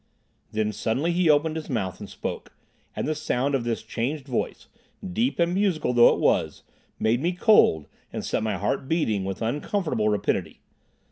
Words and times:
Then 0.51 0.71
suddenly 0.73 1.11
he 1.11 1.29
opened 1.29 1.55
his 1.55 1.69
mouth 1.69 1.99
and 1.99 2.09
spoke, 2.09 2.53
and 2.95 3.07
the 3.07 3.13
sound 3.13 3.53
of 3.53 3.63
this 3.63 3.83
changed 3.83 4.27
voice, 4.27 4.65
deep 5.13 5.37
and 5.37 5.53
musical 5.53 5.93
though 5.93 6.11
it 6.11 6.19
was, 6.19 6.63
made 6.97 7.21
me 7.21 7.33
cold 7.33 7.85
and 8.11 8.25
set 8.25 8.41
my 8.41 8.57
heart 8.57 8.87
beating 8.87 9.25
with 9.25 9.43
uncomfortable 9.43 10.09
rapidity. 10.09 10.59